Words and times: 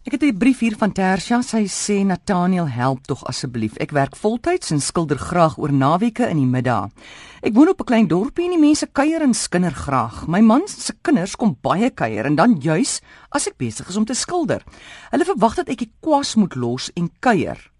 Ek 0.00 0.12
het 0.12 0.22
'n 0.22 0.38
brief 0.38 0.58
hier 0.58 0.76
van 0.76 0.92
Tersha. 0.92 1.42
Sy 1.42 1.66
sê 1.68 2.04
Nathaniel, 2.04 2.68
help 2.68 3.06
tog 3.06 3.24
asseblief. 3.24 3.76
Ek 3.76 3.90
werk 3.90 4.16
voltyds 4.16 4.70
en 4.70 4.80
skilder 4.80 5.18
graag 5.18 5.58
oor 5.58 5.72
naweke 5.72 6.28
in 6.28 6.36
die 6.36 6.46
middag. 6.46 6.88
Ek 7.42 7.52
woon 7.52 7.68
op 7.68 7.80
'n 7.80 7.84
klein 7.84 8.06
dorpie 8.06 8.44
en 8.44 8.50
die 8.50 8.66
mense 8.66 8.86
kuier 8.86 9.20
en 9.20 9.34
skinder 9.34 9.70
graag. 9.72 10.26
My 10.26 10.40
man 10.40 10.62
se 10.66 10.94
kinders 11.02 11.36
kom 11.36 11.56
baie 11.60 11.90
kuier 11.90 12.24
en 12.24 12.34
dan 12.34 12.56
juis 12.58 13.00
as 13.28 13.46
ek 13.46 13.56
besig 13.56 13.88
is 13.88 13.96
om 13.96 14.04
te 14.04 14.14
skilder. 14.14 14.64
Hulle 15.10 15.24
verwag 15.24 15.54
dat 15.54 15.68
ek 15.68 15.78
die 15.78 15.92
kwas 16.00 16.34
moet 16.34 16.54
los 16.54 16.90
en 16.94 17.10
kuier. 17.18 17.70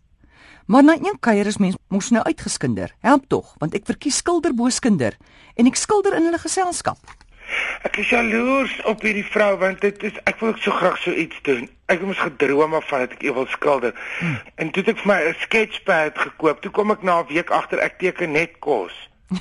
Maar 0.67 0.85
na 0.85 0.93
een 0.93 1.19
kuier 1.21 1.47
is 1.47 1.59
mens 1.59 1.77
mos 1.89 2.11
nou 2.11 2.23
uitgeskinder. 2.23 2.95
Help 2.99 3.29
tog, 3.29 3.55
want 3.59 3.75
ek 3.75 3.87
verkies 3.87 4.17
skilder 4.17 4.55
bo 4.55 4.69
skinder 4.69 5.17
en 5.55 5.67
ek 5.67 5.77
skilder 5.77 6.15
in 6.17 6.25
hulle 6.25 6.39
geselskap. 6.39 6.99
Ek 7.81 7.97
is 7.97 8.11
jaloers 8.13 8.73
op 8.85 9.01
hierdie 9.07 9.25
vrou 9.25 9.55
want 9.61 9.81
dit 9.81 10.03
is 10.05 10.17
ek 10.29 10.43
wil 10.45 10.53
so 10.61 10.75
graag 10.77 10.99
so 11.01 11.13
iets 11.17 11.39
doen. 11.47 11.65
Ek 11.89 12.03
het 12.03 12.09
mos 12.11 12.21
gedroom 12.21 12.77
van 12.77 13.05
dat 13.07 13.15
ek 13.17 13.23
ewel 13.25 13.47
skilder. 13.49 13.95
Hmm. 14.19 14.37
En 14.61 14.71
toe 14.71 14.83
het 14.83 14.93
ek 14.93 15.01
vir 15.01 15.09
my 15.09 15.21
'n 15.29 15.39
sketchpad 15.47 16.19
gekoop. 16.19 16.61
Toe 16.61 16.71
kom 16.71 16.93
ek 16.93 17.03
na 17.03 17.21
'n 17.21 17.33
week 17.33 17.51
agter 17.51 17.81
ek 17.81 17.99
teken 17.99 18.33
net 18.37 18.59
kos. 18.59 18.93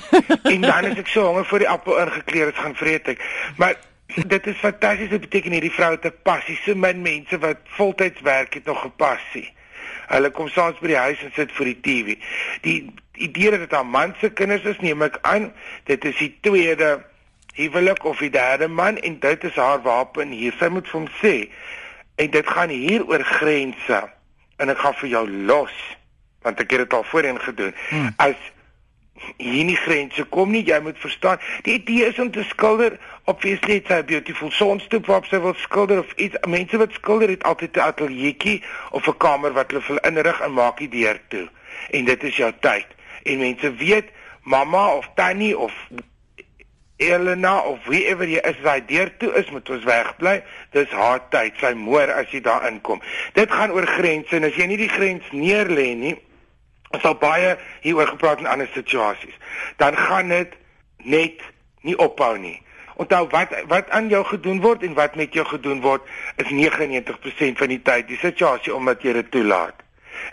en 0.52 0.60
dan 0.60 0.84
is 0.84 0.98
ek 0.98 1.12
so 1.12 1.26
honger 1.26 1.44
vir 1.44 1.58
die 1.58 1.68
appel 1.68 1.98
ingekleer 2.00 2.46
het 2.46 2.56
gaan 2.56 2.74
vreet 2.74 3.08
ek. 3.08 3.20
Maar 3.56 3.76
dit 4.16 4.46
is 4.46 4.56
fantasties. 4.56 5.10
Dit 5.10 5.20
beteken 5.20 5.52
hierdie 5.52 5.76
vrou 5.76 5.90
het 5.90 6.04
'n 6.04 6.22
passie. 6.22 6.56
So 6.64 6.74
min 6.74 7.02
mense 7.02 7.38
wat 7.38 7.60
voltyds 7.76 8.20
werk 8.20 8.54
het 8.54 8.64
nog 8.64 8.84
'n 8.84 8.96
passie. 8.96 9.52
Hulle 10.08 10.30
kom 10.30 10.48
saans 10.48 10.78
by 10.80 10.86
die 10.86 10.96
huis 10.96 11.20
en 11.22 11.32
sit 11.34 11.52
vir 11.52 11.64
die 11.64 11.80
TV. 11.80 12.16
Die 12.64 12.90
idee 13.20 13.50
dat 13.50 13.60
dit 13.60 13.70
haar 13.70 13.86
man 13.86 14.14
se 14.20 14.30
kinders 14.30 14.64
is, 14.64 14.80
neem 14.80 15.02
ek 15.02 15.18
aan, 15.22 15.52
dit 15.84 16.04
is 16.04 16.16
die 16.16 16.32
tweede 16.40 17.04
huwelik 17.54 18.04
of 18.04 18.18
die 18.18 18.30
derde 18.30 18.68
man 18.68 18.98
en 18.98 19.18
dit 19.20 19.44
is 19.44 19.54
haar 19.54 19.82
wapen 19.82 20.30
hier. 20.30 20.54
Sy 20.58 20.68
moet 20.68 20.88
vir 20.88 21.00
hom 21.00 21.10
sê 21.22 21.34
en 22.20 22.30
dit 22.30 22.46
gaan 22.46 22.68
hier 22.68 23.06
oor 23.08 23.24
grense 23.24 24.00
en 24.60 24.68
ek 24.68 24.78
gaan 24.78 24.96
vir 25.02 25.08
jou 25.08 25.26
los 25.50 25.76
want 26.40 26.60
ek 26.60 26.70
het 26.72 26.86
dit 26.86 26.96
al 26.96 27.04
voorheen 27.04 27.40
gedoen. 27.40 27.74
Hmm. 27.90 28.12
As 28.16 28.36
hier 29.36 29.64
nie 29.68 29.76
grense 29.76 30.24
kom 30.32 30.52
nie, 30.54 30.62
jy 30.64 30.78
moet 30.80 30.98
verstaan. 30.98 31.40
Die 31.66 31.74
idee 31.76 32.06
is 32.08 32.18
om 32.18 32.30
te 32.32 32.44
skilder 32.48 32.96
op 33.24 33.36
obviously 33.36 33.76
it's 33.76 33.90
a 33.90 34.02
beautiful 34.02 34.50
sonstoep 34.50 35.06
waarop 35.06 35.28
sy 35.28 35.40
wil 35.44 35.54
skilder 35.60 36.00
of 36.00 36.12
iets. 36.16 36.36
Mense 36.48 36.80
wat 36.80 36.96
skilder 36.96 37.28
het 37.28 37.44
altyd 37.44 37.76
'n 37.76 37.80
ateljeetjie 37.80 38.62
of 38.90 39.06
'n 39.06 39.16
kamer 39.16 39.52
wat 39.52 39.70
hulle 39.70 39.84
wil 39.86 40.00
inrig 40.10 40.40
en 40.40 40.52
maak 40.52 40.78
die 40.78 40.88
deur 40.88 41.20
toe. 41.28 41.48
En 41.90 42.04
dit 42.04 42.22
is 42.22 42.36
jou 42.36 42.52
tyd. 42.60 42.86
En 43.22 43.38
mense 43.38 43.74
weet 43.74 44.08
mamma 44.42 44.94
of 44.94 45.08
tannie 45.14 45.58
of 45.58 45.72
Elena 47.00 47.58
of 47.64 47.84
wieever 47.88 48.28
jy 48.28 48.40
is, 48.44 48.58
hy 48.64 48.80
deur 48.88 49.10
toe 49.18 49.32
is, 49.40 49.50
moet 49.50 49.70
ons 49.72 49.84
wegbly. 49.88 50.34
Dis 50.76 50.90
haar 50.94 51.22
tyd, 51.32 51.56
sy 51.60 51.72
moer 51.78 52.12
as 52.12 52.32
jy 52.32 52.42
daar 52.44 52.66
inkom. 52.68 53.00
Dit 53.36 53.52
gaan 53.52 53.72
oor 53.72 53.88
grense 53.88 54.36
en 54.36 54.48
as 54.48 54.58
jy 54.58 54.68
nie 54.70 54.80
die 54.80 54.90
grens 54.92 55.28
neer 55.32 55.70
lê 55.70 55.94
nie, 55.98 56.16
ons 56.90 57.04
sal 57.04 57.16
baie 57.20 57.54
hieroor 57.84 58.12
gepraat 58.14 58.42
in 58.42 58.50
ander 58.50 58.68
situasies. 58.74 59.36
Dan 59.80 59.96
gaan 59.96 60.32
dit 60.32 60.56
net 61.04 61.40
nie 61.86 61.96
ophou 61.96 62.34
nie. 62.38 62.58
Onthou 63.00 63.24
wat 63.32 63.54
wat 63.70 63.90
aan 63.96 64.10
jou 64.12 64.20
gedoen 64.28 64.60
word 64.60 64.84
en 64.84 64.94
wat 64.98 65.16
met 65.16 65.32
jou 65.34 65.46
gedoen 65.48 65.80
word 65.80 66.04
is 66.36 66.50
99% 66.52 67.56
van 67.62 67.72
die 67.72 67.80
tyd 67.80 68.10
die 68.10 68.20
situasie 68.20 68.74
omdat 68.76 69.02
jy 69.06 69.14
dit 69.16 69.30
toelaat. 69.32 69.78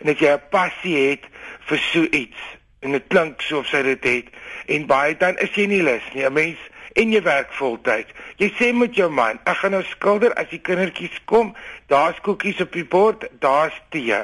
En 0.04 0.12
as 0.12 0.20
jy 0.20 0.34
'n 0.36 0.50
passie 0.52 0.98
het 1.10 1.24
vir 1.70 1.78
so 1.78 2.04
iets 2.12 2.57
en 2.88 2.96
dit 2.96 3.08
klink 3.12 3.44
soos 3.46 3.70
sy 3.70 3.84
dit 3.86 4.10
het. 4.10 4.34
En 4.72 4.88
baie 4.90 5.14
dan 5.20 5.38
is 5.44 5.54
jy 5.56 5.68
nie 5.68 5.84
lus 5.84 6.04
nie. 6.14 6.26
'n 6.26 6.34
mens 6.34 6.58
en 6.96 7.12
jy 7.14 7.22
werk 7.22 7.52
voltyds 7.54 8.14
jy 8.38 8.50
sê 8.58 8.70
met 8.74 8.94
jou 8.98 9.08
man 9.10 9.40
ek 9.50 9.62
gaan 9.62 9.74
nou 9.74 9.84
skilder 9.90 10.34
as 10.38 10.50
die 10.52 10.62
kindertjies 10.62 11.16
kom. 11.30 11.54
Daar's 11.90 12.20
koekies 12.26 12.62
op 12.62 12.76
die 12.76 12.86
bord 12.86 13.26
daar's 13.42 13.76
tee. 13.94 14.20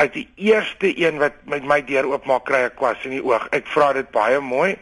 As 0.00 0.12
die 0.14 0.26
eerste 0.40 0.88
een 0.96 1.20
wat 1.20 1.36
met 1.50 1.66
my 1.68 1.80
deur 1.84 2.08
oopmaak 2.08 2.46
kry 2.48 2.64
'n 2.64 2.76
kwas 2.76 3.04
in 3.04 3.18
die 3.18 3.24
oog. 3.24 3.48
Ek 3.52 3.66
vra 3.66 3.92
dit 3.92 4.10
baie 4.10 4.40
mooi 4.40 4.76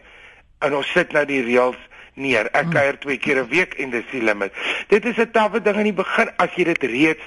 en 0.61 0.75
ons 0.75 0.93
sit 0.93 1.13
nou 1.13 1.25
die 1.25 1.43
reëls 1.43 1.81
neer. 2.15 2.47
Ek 2.53 2.71
hmm. 2.71 2.73
kuier 2.73 2.99
twee 2.99 3.19
keer 3.19 3.43
'n 3.43 3.49
week 3.49 3.75
en 3.79 3.91
dis 3.91 4.07
die 4.11 4.23
limit. 4.23 4.53
Dit 4.89 5.05
is 5.05 5.19
'n 5.19 5.31
tawwe 5.31 5.61
ding 5.61 5.77
in 5.77 5.91
die 5.91 6.03
begin 6.05 6.31
as 6.39 6.55
jy 6.55 6.65
dit 6.65 6.83
reeds 6.83 7.25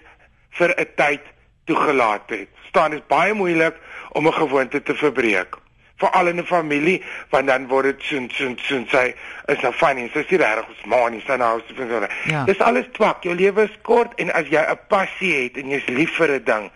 vir 0.52 0.74
'n 0.78 0.88
tyd 0.96 1.22
toegelaat 1.66 2.30
het. 2.30 2.48
Staan 2.68 2.92
dit 2.92 3.08
baie 3.08 3.34
moeilik 3.34 3.76
om 4.12 4.28
'n 4.28 4.34
gewoonte 4.34 4.84
te 4.84 4.96
verbreek 4.96 5.61
veral 6.02 6.32
in 6.32 6.42
'n 6.42 6.50
familie 6.50 7.00
want 7.30 7.48
dan 7.48 7.68
word 7.68 7.92
dit 7.92 8.02
so 8.10 8.20
so 8.38 8.56
so 8.68 8.84
sy 8.92 9.14
is 9.54 9.62
nou 9.62 9.74
funny 9.74 10.10
sy 10.14 10.26
sê 10.30 10.42
reg 10.42 10.68
ons 10.68 10.86
ma 10.86 11.02
nie 11.10 11.24
sy 11.28 11.38
nou 11.38 11.62
so 11.68 11.74
so 11.78 12.08
ja. 12.26 12.44
dis 12.46 12.60
alles 12.60 12.90
twak. 12.98 13.24
Jou 13.24 13.36
lewe 13.36 13.64
is 13.70 13.78
kort 13.82 14.14
en 14.18 14.34
as 14.34 14.48
jy 14.50 14.62
'n 14.62 14.80
passie 14.88 15.34
het 15.44 15.58
en 15.58 15.70
jy's 15.70 15.88
lief 15.88 16.16
vir 16.18 16.40
'n 16.40 16.44
ding 16.44 16.72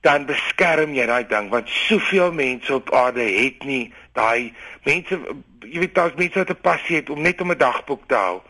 dan 0.00 0.26
beskerm 0.26 0.94
jy 0.96 1.06
daai 1.06 1.26
ding 1.28 1.50
want 1.52 1.68
soveel 1.68 2.32
mense 2.32 2.74
op 2.74 2.92
aarde 2.96 3.24
het 3.24 3.64
nie 3.68 3.92
daai 4.16 4.52
mense 4.84 5.18
jy 5.60 5.82
weet 5.84 5.94
daar's 5.94 6.16
mense 6.16 6.38
wat 6.38 6.50
'n 6.50 6.60
passie 6.60 6.96
het 6.96 7.10
om 7.10 7.20
net 7.20 7.40
om 7.40 7.52
'n 7.52 7.58
dagboek 7.58 8.06
te 8.06 8.14
hou 8.14 8.40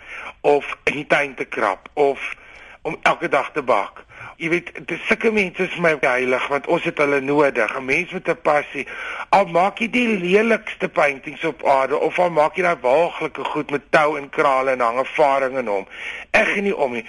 of 0.41 0.77
in 0.85 0.95
die 0.95 1.07
tuin 1.07 1.35
te 1.35 1.45
krap 1.45 1.89
of 1.95 2.35
om 2.83 2.97
elke 3.03 3.29
dag 3.29 3.51
te 3.53 3.63
bak 3.63 4.05
jy 4.41 4.49
weet 4.49 4.71
dis 4.89 5.01
sulke 5.09 5.31
mense 5.37 5.63
is 5.63 5.77
my 5.85 5.93
heilig 6.01 6.47
want 6.49 6.69
ons 6.73 6.85
het 6.89 6.99
hulle 7.03 7.21
nodig. 7.21 7.77
'n 7.77 7.85
mens 7.85 8.13
met 8.13 8.29
'n 8.29 8.41
passie. 8.43 8.87
Al 9.31 9.47
maak 9.47 9.79
jy 9.79 9.91
die 9.91 10.09
lelikste 10.19 10.89
paintings 10.89 11.45
op 11.45 11.65
aarde 11.65 11.99
of 11.99 12.19
al 12.19 12.31
maak 12.31 12.57
jy 12.57 12.63
daai 12.63 12.81
waaglike 12.81 13.45
goed 13.45 13.71
met 13.71 13.91
tou 13.91 14.17
en 14.17 14.29
krale 14.29 14.71
en 14.71 14.81
hang 14.81 14.99
ervaring 14.99 15.59
in 15.59 15.67
hom 15.67 15.87
ek 16.31 16.47
gee 16.55 16.63
nie 16.63 16.77
om 16.77 16.93
nie. 16.93 17.05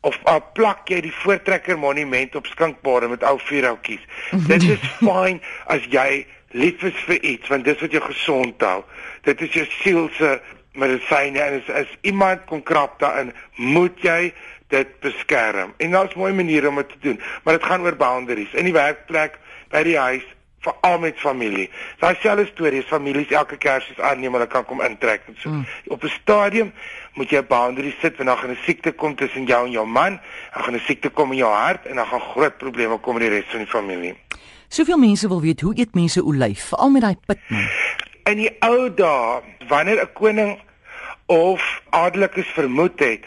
Of 0.00 0.18
al 0.28 0.42
plak 0.52 0.88
jy 0.88 1.00
die 1.00 1.14
voortrekker 1.22 1.78
monument 1.78 2.36
op 2.36 2.46
skinkbare 2.46 3.08
met 3.08 3.24
ou 3.24 3.38
vuurhoutjies. 3.40 4.04
Dit 4.50 4.62
is 4.62 4.82
fyn 5.00 5.40
as 5.66 5.86
jy 5.90 6.26
lief 6.54 6.82
is 6.82 6.98
vir 7.08 7.22
iets 7.22 7.48
want 7.48 7.64
dis 7.64 7.80
wat 7.80 7.92
jou 7.92 8.02
gesond 8.02 8.60
hou. 8.62 8.82
Dit 9.24 9.40
is 9.40 9.56
jou 9.56 9.66
siel 9.80 10.10
se 10.18 10.38
medisyne 10.74 11.40
en 11.40 11.60
as, 11.60 11.70
as 11.70 11.90
iemand 12.02 12.44
kom 12.50 12.62
krap 12.62 12.98
daarin 12.98 13.32
moet 13.56 13.98
jy 14.02 14.32
dit 14.74 14.94
beskerm. 15.04 15.74
En 15.78 15.90
daar's 15.94 16.14
mooi 16.18 16.32
maniere 16.32 16.68
om 16.68 16.80
dit 16.82 16.88
te 16.88 17.02
doen, 17.08 17.20
maar 17.42 17.58
dit 17.58 17.66
gaan 17.66 17.86
oor 17.86 17.96
boundaries 17.96 18.54
in 18.58 18.68
die 18.68 18.76
werkplek, 18.76 19.38
by 19.70 19.82
die 19.86 19.98
huis, 19.98 20.26
veral 20.64 20.98
met 21.02 21.18
familie. 21.20 21.68
Daai 22.00 22.14
selfe 22.22 22.46
stories, 22.52 22.88
families 22.88 23.32
elke 23.34 23.58
Kersfees 23.60 24.00
aanneem 24.00 24.36
hulle 24.36 24.48
kan 24.50 24.64
kom 24.68 24.82
intrek 24.84 25.26
en 25.28 25.38
so. 25.38 25.50
Mm. 25.50 25.66
Op 25.96 26.04
'n 26.04 26.12
stadium 26.20 26.72
moet 27.14 27.30
jy 27.30 27.38
'n 27.42 27.46
boundary 27.48 27.94
sit 28.00 28.16
wanneer 28.16 28.36
daar 28.36 28.50
'n 28.50 28.64
siekte 28.64 28.92
kom 28.92 29.14
tussen 29.14 29.44
jou 29.44 29.66
en 29.66 29.72
jou 29.72 29.86
man, 29.86 30.20
dan 30.54 30.62
gaan 30.64 30.74
'n 30.74 30.86
siekte 30.86 31.10
kom 31.10 31.32
in 31.32 31.38
jou 31.38 31.52
hart 31.52 31.86
en 31.86 31.96
dan 31.96 32.06
gaan 32.06 32.20
groot 32.20 32.56
probleme 32.58 32.98
kom 32.98 33.16
in 33.16 33.28
die 33.28 33.30
res 33.30 33.50
van 33.50 33.58
die 33.58 33.68
familie. 33.68 34.14
Soveel 34.68 34.98
mense 34.98 35.28
wil 35.28 35.40
weet 35.40 35.60
hoe 35.60 35.78
eet 35.78 35.94
mense 35.94 36.22
olyf, 36.22 36.68
veral 36.68 36.90
met 36.90 37.02
daai 37.02 37.16
pitman. 37.26 37.68
In 38.24 38.36
die 38.36 38.50
ou 38.60 38.94
dae, 38.94 39.42
wanneer 39.68 40.00
'n 40.02 40.12
koning 40.12 40.60
of 41.26 41.82
adellikes 41.90 42.46
vermoed 42.46 42.98
het 43.00 43.24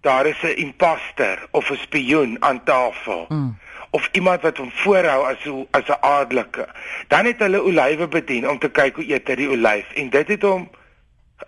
daar 0.00 0.26
is 0.26 0.42
'n 0.42 0.56
imposter 0.56 1.46
of 1.50 1.70
'n 1.70 1.76
spioen 1.76 2.36
aan 2.40 2.64
tafel. 2.64 3.26
Mm. 3.28 3.58
Of 3.90 4.08
iemand 4.12 4.42
wat 4.42 4.56
hom 4.56 4.70
voorhou 4.70 5.24
as 5.26 5.66
as 5.70 5.88
'n 5.88 6.00
adelike. 6.00 6.68
Dan 7.08 7.24
het 7.24 7.38
hulle 7.38 7.62
olywe 7.62 8.08
bedien 8.08 8.48
om 8.48 8.58
te 8.58 8.70
kyk 8.70 8.94
hoe 8.94 9.12
eet 9.12 9.28
hy 9.28 9.34
die 9.34 9.50
olyf 9.50 9.92
en 9.92 10.10
dit 10.10 10.28
het 10.28 10.42
hom 10.42 10.70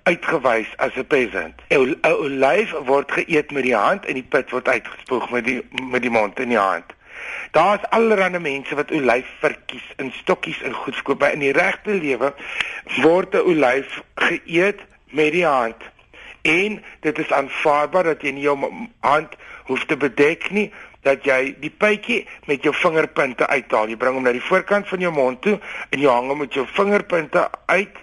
uitgewys 0.02 0.76
as 0.76 0.94
'n 0.94 1.06
peasant. 1.06 1.54
'n 1.68 1.96
Olyf 2.02 2.70
word 2.84 3.12
geëet 3.12 3.50
met 3.50 3.62
die 3.62 3.74
hand 3.74 4.04
en 4.04 4.14
die 4.14 4.28
pit 4.28 4.50
word 4.50 4.68
uitgespoeg 4.68 5.30
met 5.30 5.44
die 5.44 5.68
met 5.90 6.02
die 6.02 6.10
mond 6.10 6.40
in 6.40 6.48
die 6.48 6.58
hand. 6.58 6.84
Daar's 7.50 7.82
allerlei 7.90 8.38
mense 8.38 8.74
wat 8.74 8.90
olyf 8.90 9.26
verkies 9.40 9.86
in 9.96 10.12
stokkies 10.12 10.62
en 10.62 10.72
goed 10.72 10.94
verkoop. 10.94 11.22
In 11.22 11.38
die 11.38 11.52
regte 11.52 11.90
lewe 11.90 12.34
word 13.02 13.34
'n 13.34 13.46
olyf 13.52 14.02
geëet 14.14 14.80
met 15.10 15.32
die 15.32 15.46
hand 15.46 15.89
en 16.42 16.78
dit 17.00 17.18
is 17.18 17.32
aanvaarbaar 17.32 18.12
dat 18.12 18.22
jy 18.22 18.34
nie 18.36 18.46
jou 18.46 18.56
hand 19.00 19.36
hoef 19.68 19.84
te 19.84 19.96
bedek 19.96 20.50
nie 20.50 20.70
dat 21.06 21.24
jy 21.24 21.54
die 21.60 21.72
pypie 21.72 22.20
met 22.48 22.64
jou 22.64 22.74
vingerpunte 22.76 23.46
uithaal. 23.48 23.88
Jy 23.88 23.96
bring 23.96 24.18
hom 24.18 24.26
na 24.26 24.34
die 24.36 24.44
voorkant 24.44 24.88
van 24.88 25.00
jou 25.00 25.12
mond 25.14 25.40
toe 25.44 25.56
en 25.88 26.00
jy 26.00 26.10
hang 26.10 26.28
hom 26.28 26.42
met 26.44 26.54
jou 26.54 26.66
vingerpunte 26.76 27.46
uit. 27.72 28.00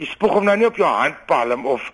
Jy 0.00 0.08
spoeg 0.10 0.38
hom 0.38 0.48
nou 0.48 0.56
nie 0.58 0.66
op 0.66 0.80
jou 0.80 0.88
handpalm 0.88 1.66
of 1.70 1.92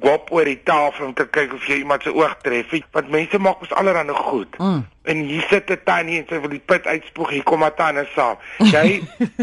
gop 0.00 0.30
oor 0.30 0.44
die 0.44 0.60
tafel 0.62 1.06
om 1.06 1.14
te 1.14 1.26
kyk 1.32 1.54
of 1.56 1.66
jy 1.68 1.80
iemand 1.82 2.02
se 2.02 2.12
oog 2.14 2.36
tref 2.44 2.72
want 2.92 3.10
mense 3.12 3.38
maak 3.38 3.60
mos 3.60 3.72
allerhande 3.72 4.14
goed. 4.14 4.58
Mm. 4.58 4.86
En 5.04 5.22
hier 5.28 5.46
sit 5.50 5.70
'n 5.70 5.80
tannie 5.84 6.18
en 6.18 6.26
sy 6.28 6.40
wil 6.40 6.50
die 6.50 6.62
pit 6.64 6.86
uitspoeg, 6.86 7.30
hier 7.30 7.42
kom 7.42 7.62
haar 7.62 7.74
tande 7.74 8.06
saam. 8.14 8.36
Jy 8.58 9.02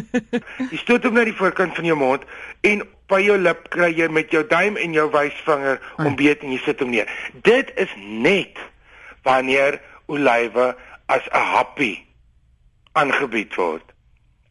jy 0.72 0.78
stoot 0.78 1.04
hom 1.04 1.14
na 1.14 1.24
die 1.24 1.36
voorkant 1.36 1.76
van 1.76 1.86
jou 1.86 1.98
mond 1.98 2.24
en 2.62 2.84
by 3.08 3.22
jou 3.22 3.38
lip 3.38 3.70
kry 3.70 3.92
jy 3.94 4.08
met 4.08 4.32
jou 4.32 4.44
duim 4.48 4.78
en 4.78 4.94
jou 4.94 5.10
wysvinger 5.12 5.80
mm. 5.80 6.06
om 6.06 6.16
beet 6.16 6.44
en 6.44 6.52
jy 6.52 6.62
sit 6.66 6.80
hom 6.80 6.90
neer. 6.90 7.10
Dit 7.42 7.72
is 7.76 7.90
net 7.98 8.60
wanneer 9.24 9.82
olywe 10.06 10.76
as 11.06 11.24
'n 11.32 11.48
happie 11.56 12.06
aangebied 12.94 13.56
word 13.56 13.93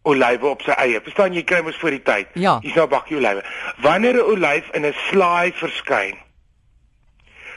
olywe 0.03 0.47
op 0.47 0.63
sy 0.67 0.75
eie. 0.83 1.01
Verstaan 1.05 1.35
jy 1.37 1.45
kry 1.47 1.63
mos 1.63 1.79
voor 1.81 1.97
die 1.97 2.03
tyd. 2.03 2.29
Ja. 2.35 2.59
Hier's 2.63 2.77
nou 2.79 2.89
bakkie 2.91 3.17
olywe. 3.17 3.45
Wanneer 3.85 4.19
'n 4.19 4.29
olyf 4.35 4.71
in 4.75 4.87
'n 4.87 4.95
slaai 5.09 5.53
verskyn, 5.53 6.17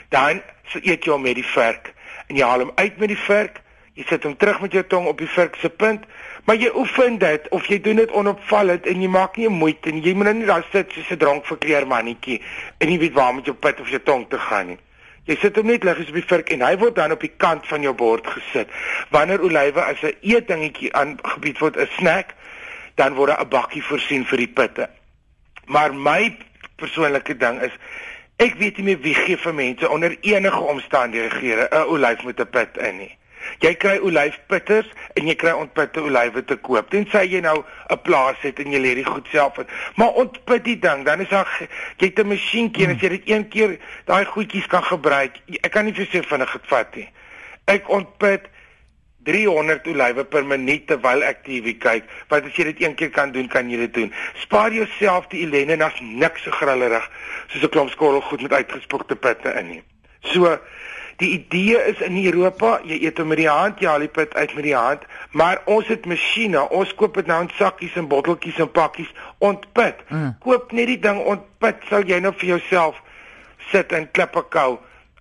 dan 0.10 0.42
so 0.68 0.80
eet 0.82 1.06
jy 1.06 1.12
hom 1.12 1.22
met 1.22 1.36
die 1.36 1.52
vark 1.54 1.94
en 2.28 2.36
jy 2.36 2.44
haal 2.44 2.60
hom 2.60 2.72
uit 2.76 2.98
met 2.98 3.08
die 3.08 3.24
vurk. 3.28 3.62
Jy 3.96 4.04
sit 4.10 4.24
hom 4.24 4.38
terug 4.38 4.62
met 4.62 4.72
jou 4.72 4.84
tong 4.84 5.08
op 5.08 5.18
die 5.18 5.28
vurk 5.28 5.56
se 5.56 5.70
punt, 5.70 6.04
maar 6.46 6.56
jy 6.56 6.70
oefen 6.76 7.18
dit 7.18 7.50
of 7.50 7.66
jy 7.66 7.82
doen 7.82 7.96
dit 7.96 8.12
onopvallend 8.12 8.86
en 8.86 9.02
jy 9.02 9.08
maak 9.08 9.38
nie 9.38 9.48
moeite 9.48 9.92
nie. 9.92 10.02
Jy 10.02 10.14
moet 10.14 10.24
nou 10.24 10.34
nie 10.34 10.46
daar 10.46 10.66
sit 10.72 10.92
soos 10.92 11.12
'n 11.12 11.18
dronk 11.18 11.46
verkleer 11.46 11.88
mannetjie 11.88 12.42
en 12.78 12.88
nie 12.88 13.00
weet 13.00 13.14
waar 13.14 13.34
met 13.36 13.46
jou 13.46 13.56
pit 13.56 13.80
of 13.80 13.90
jou 13.90 14.02
tong 14.04 14.30
te 14.30 14.40
gaan 14.40 14.68
nie. 14.68 14.80
Jy 15.26 15.36
sit 15.42 15.56
hom 15.58 15.66
net 15.66 15.84
liggies 15.84 16.12
op 16.12 16.18
die 16.20 16.28
vurk 16.30 16.52
en 16.54 16.62
hy 16.62 16.76
word 16.78 16.96
dan 16.96 17.12
op 17.16 17.22
die 17.22 17.34
kant 17.42 17.66
van 17.68 17.82
jou 17.82 17.94
bord 17.98 18.28
gesit. 18.30 18.70
Wanneer 19.10 19.42
olywe 19.42 19.82
as 19.82 20.02
'n 20.04 20.14
eetdingetjie 20.22 20.94
aangebied 20.94 21.58
word, 21.60 21.78
'n 21.78 21.90
snack, 21.98 22.36
dan 22.96 23.14
word 23.14 23.34
'n 23.40 23.50
bakkie 23.50 23.84
voorsien 23.84 24.26
vir 24.26 24.38
die 24.38 24.54
pitte. 24.54 24.90
Maar 25.66 25.94
my 25.94 26.38
persoonlike 26.78 27.38
ding 27.38 27.62
is 27.62 27.72
ek 28.38 28.54
weet 28.60 28.78
nie 28.78 28.86
meer 28.86 29.02
wie 29.02 29.16
gee 29.16 29.38
vir 29.38 29.54
mense 29.54 29.90
onder 29.90 30.18
enige 30.22 30.60
omstandighede 30.62 31.70
'n 31.72 31.88
olyf 31.88 32.24
met 32.24 32.40
'n 32.40 32.50
pit 32.50 32.78
in 32.78 32.98
nie. 32.98 33.18
Jy 33.60 33.74
kry 33.76 33.98
olyfpitters 33.98 34.90
en 35.14 35.28
jy 35.28 35.36
kry 35.36 35.52
ontpitte 35.52 36.02
olywe 36.02 36.46
te 36.46 36.56
koop. 36.56 36.90
Tensy 36.90 37.24
jy 37.32 37.42
nou 37.42 37.64
'n 37.90 38.02
plaas 38.02 38.40
het 38.42 38.60
en 38.60 38.72
jy 38.72 38.80
lê 38.80 38.96
dit 38.96 39.06
goed 39.06 39.28
self 39.32 39.58
in. 39.58 39.68
Maar 39.96 40.14
ontpit 40.24 40.64
die 40.64 40.80
ding, 40.80 41.06
dan 41.06 41.22
is 41.22 41.30
daar 41.30 41.48
jy 41.98 42.08
het 42.08 42.20
'n 42.20 42.28
masjienkie 42.28 42.86
en 42.86 42.96
as 42.96 43.02
jy 43.02 43.10
dit 43.10 43.30
een 43.30 43.48
keer 43.48 43.78
daai 44.06 44.26
goedjies 44.26 44.68
kan 44.68 44.84
gebruik, 44.84 45.40
ek 45.62 45.72
kan 45.72 45.86
nie 45.86 45.94
vir 45.94 46.06
seker 46.06 46.28
vinnig 46.28 46.52
dit 46.52 46.68
vat 46.68 46.96
nie. 46.96 47.10
Ek 47.66 47.90
ontpit 47.90 48.50
300 49.26 49.88
olywe 49.88 50.24
per 50.30 50.46
minuut 50.46 50.86
terwyl 50.88 51.24
ek 51.26 51.44
TV 51.48 51.74
kyk. 51.82 52.10
Want 52.30 52.46
as 52.46 52.58
jy 52.58 52.68
dit 52.70 52.84
een 52.86 52.96
keer 53.00 53.12
kan 53.14 53.34
doen, 53.34 53.50
kan 53.50 53.70
jy 53.70 53.80
dit 53.88 53.94
doen. 53.98 54.14
Spaar 54.44 54.74
jouself 54.74 55.28
die 55.34 55.42
ellende 55.48 55.74
en 55.74 55.86
daar's 55.86 56.02
niks 56.02 56.46
so 56.46 56.54
grillerig 56.54 57.10
soos 57.48 57.64
'n 57.64 57.74
klomp 57.74 57.92
skorrel 57.92 58.22
goed 58.22 58.42
met 58.42 58.54
uitgespoekte 58.54 59.16
pitte 59.16 59.54
in 59.60 59.70
nie. 59.70 59.84
So 60.22 60.60
Die 61.22 61.30
idee 61.30 61.78
is 61.88 62.02
in 62.04 62.18
Europa, 62.26 62.80
jy 62.84 62.98
eet 63.08 63.20
hom 63.22 63.30
met 63.32 63.40
die 63.40 63.50
hand, 63.50 63.80
jy 63.80 63.88
haal 63.88 64.04
die 64.04 64.12
pit 64.12 64.34
uit 64.36 64.56
met 64.58 64.66
die 64.68 64.76
hand, 64.76 65.06
maar 65.32 65.62
ons 65.72 65.88
het 65.88 66.06
masjiene, 66.06 66.66
ons 66.76 66.92
koop 67.00 67.16
dit 67.16 67.30
nou 67.32 67.38
in 67.46 67.52
sakkies 67.56 67.96
en 67.96 68.10
botteltjies 68.12 68.60
en 68.60 68.72
pakkies 68.72 69.14
ontpit. 69.40 70.02
Mm. 70.10 70.34
Koop 70.44 70.76
net 70.76 70.92
die 70.92 71.00
ding 71.00 71.22
ontpit, 71.24 71.80
sal 71.90 72.04
jy 72.08 72.20
nou 72.20 72.34
vir 72.36 72.56
jouself 72.58 73.00
sit 73.72 73.96
en 73.96 74.10
klippe 74.12 74.44
kou 74.52 74.76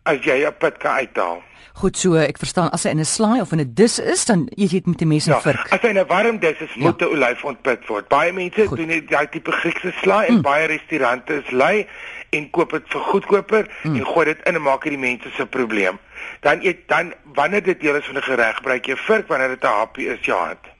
as 0.04 0.24
jy 0.24 0.44
'n 0.46 0.56
pit 0.58 0.78
kan 0.78 0.92
uithaal. 1.00 1.42
Goed 1.74 1.96
so, 1.98 2.14
ek 2.14 2.38
verstaan 2.38 2.70
as 2.70 2.84
hy 2.84 2.90
in 2.90 3.00
'n 3.00 3.04
slaai 3.04 3.40
of 3.40 3.52
in 3.52 3.60
'n 3.60 3.74
dis 3.74 3.98
is, 3.98 4.24
dan 4.24 4.46
eet 4.54 4.70
jy 4.70 4.78
dit 4.78 4.86
met 4.86 5.02
'n 5.02 5.08
mes 5.08 5.26
en 5.26 5.32
ja, 5.32 5.40
vurk. 5.40 5.72
As 5.72 5.80
hy 5.80 5.88
in 5.88 5.98
'n 5.98 6.06
warm 6.06 6.38
dis 6.38 6.58
is, 6.60 6.74
moet 6.76 7.00
'n 7.00 7.04
ja. 7.04 7.10
olyf 7.10 7.44
ontpit 7.44 7.86
word. 7.86 8.08
Baie 8.08 8.32
mense 8.32 8.66
Goed. 8.66 8.78
doen 8.78 8.86
net 8.86 9.08
daai 9.08 9.28
tipe 9.28 9.50
Griekse 9.50 9.92
slaai 10.02 10.28
mm. 10.28 10.36
en 10.36 10.42
baie 10.42 10.66
restaurante 10.66 11.34
is 11.34 11.50
lui 11.50 11.86
en 12.30 12.50
koop 12.50 12.70
dit 12.70 12.82
vir 12.86 13.00
goedkoper 13.00 13.66
mm. 13.82 13.96
en 13.96 14.06
gooi 14.06 14.24
dit 14.24 14.38
in 14.46 14.54
en 14.54 14.62
maak 14.62 14.82
dit 14.82 14.92
die 14.92 14.98
mense 14.98 15.30
se 15.36 15.46
probleem. 15.46 15.98
Dan 16.40 16.62
eet 16.62 16.88
dan 16.88 17.12
wanneer 17.34 17.62
dit 17.62 17.80
deel 17.80 17.96
is 17.96 18.06
van 18.06 18.16
'n 18.16 18.22
gereg, 18.22 18.56
gebruik 18.56 18.86
jy 18.86 18.96
vurk 18.96 19.28
wanneer 19.28 19.48
dit 19.48 19.64
'n 19.64 19.66
happie 19.66 20.08
is, 20.08 20.24
ja. 20.24 20.48
Het. 20.48 20.73